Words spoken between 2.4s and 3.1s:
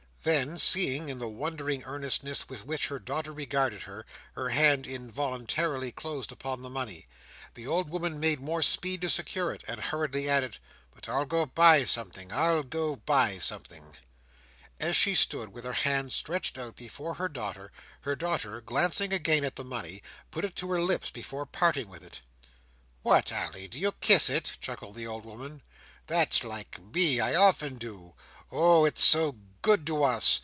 with which her